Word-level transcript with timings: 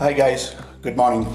Hi 0.00 0.14
guys 0.18 0.46
good 0.84 0.98
morning 0.98 1.26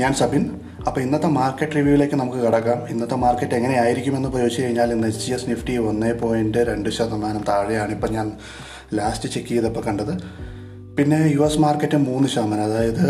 ഞാൻ 0.00 0.12
സബിൻ. 0.20 0.44
അപ്പോൾ 0.86 1.00
ഇന്നത്തെ 1.04 1.28
മാർക്കറ്റ് 1.36 1.74
റിവ്യൂവിലേക്ക് 1.78 2.16
നമുക്ക് 2.20 2.38
കിടക്കാം. 2.44 2.78
ഇന്നത്തെ 2.92 3.16
മാർക്കറ്റ് 3.24 3.54
എങ്ങനെയായിരിക്കുമെന്ന് 3.58 4.28
ചോദിച്ചു 4.36 4.60
കഴിഞ്ഞാൽ 4.62 4.92
ഇന്ന് 4.94 5.08
എച്ച് 5.10 5.20
ജി 5.24 5.32
എസ് 5.36 5.46
നിഫ്റ്റി 5.50 5.74
ഒന്ന് 5.88 6.12
പോയിന്റ് 6.22 6.60
രണ്ട് 6.68 6.88
ശതമാനം 6.98 7.42
താഴെയാണ് 7.50 7.92
ഇപ്പം 7.96 8.14
ഞാൻ 8.16 8.30
ലാസ്റ്റ് 8.98 9.30
ചെക്ക് 9.34 9.50
ചെയ്തപ്പോൾ 9.52 9.84
കണ്ടത്. 9.88 10.14
പിന്നെ 10.96 11.18
യു 11.34 11.42
എസ് 11.48 11.60
മാർക്കറ്റ് 11.66 12.00
മൂന്ന് 12.06 12.30
ശതമാനം 12.36 12.64
അതായത് 12.68 13.04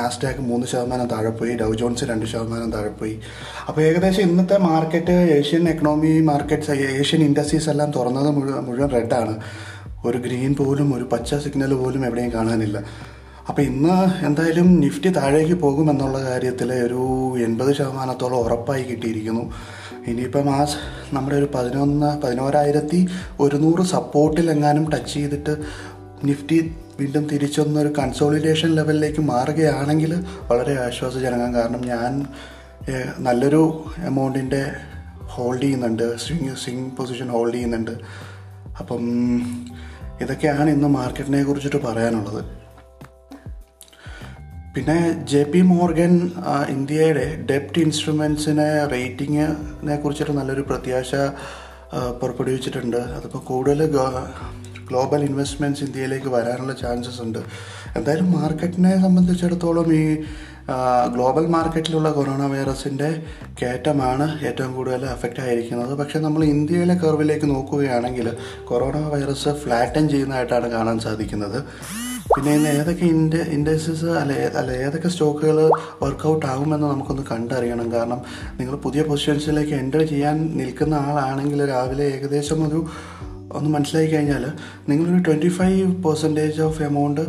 നാസ്ഡാക്ക് 0.00 0.44
മൂന്ന് 0.50 0.66
ശതമാനം 0.72 1.06
താഴെ 1.14 1.32
പോയി 1.42 1.54
ഡൗ 1.62 1.70
ജോൺസ് 1.84 2.10
രണ്ട് 2.12 2.26
ശതമാനം 2.34 2.74
താഴെ 2.76 2.92
പോയി. 3.02 3.14
അപ്പോൾ 3.68 3.80
ഏകദേശം 3.88 4.22
ഇന്നത്തെ 4.30 4.60
market 4.68 5.16
Asian 5.38 5.64
economy 5.76 6.12
markets 6.32 6.80
Asian 6.98 7.24
Industries 7.30 7.72
എല്ലാം 7.76 7.92
തുറന്നത് 8.00 8.30
മുഴുവൻ 8.40 8.62
മുഴുവൻ 8.70 8.92
റെഡാണ് 8.98 9.36
ഒരു 10.08 10.18
ഗ്രീൻ 10.28 10.52
പോലും 10.62 10.94
ഒരു 10.98 11.08
പച്ച 11.14 11.34
സിഗ്നൽ 11.46 11.74
പോലും 11.84 12.04
എവിടെയും 12.10 12.32
കാണാനില്ല. 12.38 12.78
അപ്പോൾ 13.48 13.62
ഇന്ന് 13.62 14.26
എന്തായാലും 14.26 14.80
നിഫ്റ്റി 14.80 15.08
താഴേക്ക് 15.08 15.54
പോകുമെന്നുള്ള 15.54 16.22
കാര്യത്തിൽ 16.22 16.72
ഒരു 16.72 17.00
എൺപത് 17.44 17.74
ശതമാനത്തോളം 17.74 18.36
ഉറപ്പായി 18.36 18.82
കിട്ടിയിരിക്കുന്നു. 18.82 19.52
ഇനിയിപ്പം 20.06 20.50
ആ 20.50 20.66
നമ്മുടെ 21.12 21.36
ഒരു 21.36 21.48
പതിനൊന്ന് 21.54 22.22
പതിനോരായിരത്തി 22.22 23.08
ഒരുന്നൂറ് 23.40 23.82
സപ്പോർട്ടിൽ 23.82 24.50
എങ്ങാനും 24.50 24.90
ടച്ച് 24.90 25.12
ചെയ്തിട്ട് 25.14 25.56
നിഫ്റ്റി 26.24 26.74
വീണ്ടും 27.00 27.28
തിരിച്ചൊന്നൊരു 27.28 27.92
കൺസോളിഡേഷൻ 27.98 28.68
ലെവലിലേക്ക് 28.68 29.20
മാറുകയാണെങ്കിൽ 29.20 30.14
വളരെ 30.50 30.84
ആശ്വാസജനകം. 30.86 31.54
കാരണം 31.54 31.84
ഞാൻ 31.84 32.26
നല്ലൊരു 33.18 33.84
എമൗണ്ടിന്റെ 33.98 34.72
ഹോൾഡ് 35.22 35.62
ചെയ്യുന്നുണ്ട്. 35.62 36.16
സ്വിങ് 36.18 36.56
സ്വിങ് 36.64 36.90
പൊസിഷൻ 36.90 37.28
ഹോൾഡ് 37.28 37.54
ചെയ്യുന്നുണ്ട്. 37.54 37.90
അപ്പം 38.80 39.04
ഇതൊക്കെയാണ് 40.20 40.70
ഇന്ന് 40.70 40.88
മാർക്കറ്റിനെ 40.88 41.44
കുറിച്ചിട്ട് 41.44 41.76
പറയാനുള്ളത്. 41.76 42.61
പിന്നെ 44.76 44.98
ജെ 45.30 45.40
പി 45.52 45.60
മോർഗൻ 45.70 46.12
ഇന്ത്യയുടെ 46.74 47.24
ഡെപ്റ്റ് 47.48 47.80
ഇൻസ്ട്രുമെൻസിനെ 47.84 48.68
റേറ്റിങ്ങിനെ 48.92 49.96
കുറിച്ചിട്ട് 50.02 50.34
നല്ലൊരു 50.38 50.62
പ്രത്യാശ 50.68 51.10
പുറപ്പെടുവിച്ചിട്ടുണ്ട്. 52.20 53.00
അതിപ്പോൾ 53.16 53.42
കൂടുതൽ 53.50 53.80
ഗ്ലോബൽ 54.88 55.20
ഇൻവെസ്റ്റ്മെന്റ്സ് 55.26 55.82
ഇന്ത്യയിലേക്ക് 55.86 56.30
വരാനുള്ള 56.36 56.74
ചാൻസസ് 56.82 57.20
ഉണ്ട്. 57.24 57.40
എന്തായാലും 57.98 58.28
മാർക്കറ്റിനെ 58.36 58.92
സംബന്ധിച്ചിടത്തോളം 59.04 59.90
ഈ 60.00 60.04
ഗ്ലോബൽ 61.16 61.44
മാർക്കറ്റിലുള്ള 61.56 62.08
കൊറോണ 62.18 62.42
വൈറസിന്റെ 62.52 63.10
കയറ്റമാണ് 63.60 64.26
ഏറ്റവും 64.48 64.72
കൂടുതൽ 64.78 65.04
അഫക്റ്റ് 65.14 65.42
ആയിരിക്കുന്നത്. 65.46 65.92
പക്ഷേ 66.00 66.20
നമ്മൾ 66.26 66.44
ഇന്ത്യയിലെ 66.54 66.96
കർവിലേക്ക് 67.04 67.48
നോക്കുകയാണെങ്കിൽ 67.54 68.28
കൊറോണ 68.70 68.96
വൈറസ് 69.14 69.52
ഫ്ലാറ്റൻ 69.64 70.06
ചെയ്യുന്നതായിട്ടാണ് 70.14 70.70
കാണാൻ 70.76 70.98
സാധിക്കുന്നത്. 71.06 71.60
പിന്നെ 72.34 72.52
ഏതൊക്കെ 72.68 73.04
ഇൻഡ 73.04 73.34
ഇൻഡസ്ട്രീസ് 73.56 74.10
അല്ല 74.20 74.32
അല്ല 74.60 74.70
ഏതൊക്കെ 74.84 75.08
സ്റ്റോക്കുകൾ 75.08 75.58
വർക്കൗട്ട് 76.02 76.44
ആകുമെന്ന് 76.46 76.86
നമുക്കൊന്ന് 76.86 77.24
കണ്ടറിയണം. 77.30 77.92
കാരണം 77.92 78.20
നിങ്ങൾ 78.58 78.74
പുതിയ 78.76 79.02
പൊസിഷൻസിലേക്ക് 79.02 79.74
എന്റർ 79.82 80.02
ചെയ്യാൻ 80.12 80.36
നിൽക്കുന്ന 80.60 80.94
ആളാണെങ്കിൽ 80.94 81.60
രാവിലെ 81.68 82.04
ഏകദേശം 82.14 82.60
ഒരു 82.68 82.80
ഒന്ന് 83.52 83.70
മനസ്സിലാക്കി 83.70 84.12
കഴിഞ്ഞാൽ 84.14 84.44
നിങ്ങളൊരു 84.88 85.20
twenty 85.22 85.48
five 85.48 86.02
percentage 86.04 86.62
of 86.68 86.82
amount 86.82 87.20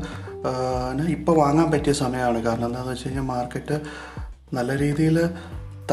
ഇപ്പോൾ 1.15 1.35
വാങ്ങാൻ 1.37 1.67
പറ്റിയ 1.71 1.93
സമയമാണ്. 2.03 2.39
കാരണം 2.45 2.65
എന്താണെന്ന് 2.65 2.93
വെച്ച് 2.93 3.07
കഴിഞ്ഞാൽ 3.07 3.27
മാർക്കറ്റ് 3.33 3.77
നല്ല 4.53 4.71
രീതിയിൽ 4.77 5.17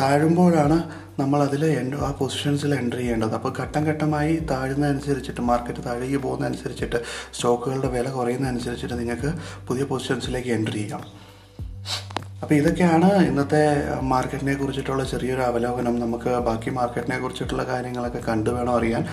താഴുമ്പോഴാണ് 0.01 0.77
നമ്മൾ 1.21 1.43
അതിൽ 1.43 1.63
ആ 2.07 2.11
പൊസിഷൻസിൽ 2.19 2.75
എന്റർ 2.75 2.99
ചെയ്യേണ്ടത്. 2.99 3.35
അപ്പോൾ 3.35 3.53
ഘട്ടം 3.61 3.83
ഘട്ടമായി 3.85 4.37
താഴുന്നതനുസരിച്ചിട്ട് 4.51 5.41
മാർക്കറ്റ് 5.41 5.85
താഴേക്ക് 5.87 6.17
പോകുന്നതനുസരിച്ചിട്ട് 6.17 6.99
സ്റ്റോക്കുകളുടെ 7.35 7.89
വില 7.89 8.11
കുറയുന്നതനുസരിച്ചിട്ട് 8.11 8.95
നിങ്ങൾക്ക് 8.99 9.33
പുതിയ 9.69 9.85
പൊസിഷൻസിലേക്ക് 9.85 10.49
എന്റർ 10.49 10.73
ചെയ്യാം. 10.73 11.03
അപ്പോൾ 12.43 12.55
ഇതൊക്കെയാണ് 12.55 13.09
ഇന്നത്തെ 13.27 13.63
മാർക്കറ്റിനെ 14.01 14.55
കുറിച്ചിട്ടുള്ള 14.55 15.05
ചെറിയൊരു 15.05 15.41
അവലോകനം. 15.41 16.01
നമുക്ക് 16.01 16.31
ബാക്കി 16.49 16.71
മാർക്കറ്റിനെ 16.71 17.19
കുറിച്ചിട്ടുള്ള 17.19 17.65
കാര്യങ്ങളൊക്കെ 17.65 18.19
കണ്ടു 18.19 18.51
വേണം 18.51 18.75
അറിയാൻ. 18.77 19.05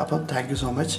അപ്പോൾ 0.00 0.16
അപ്പം 0.16 0.26
താങ്ക് 0.32 0.54
സോ 0.54 0.70
മച്ച്. 0.70 0.98